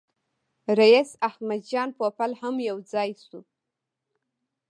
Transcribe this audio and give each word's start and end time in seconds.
رییس 0.77 1.11
احمد 1.29 1.61
جان 1.71 1.89
پوپل 1.97 2.31
هم 2.41 2.55
یو 2.69 2.77
ځای 2.91 3.09
شو. 3.25 3.39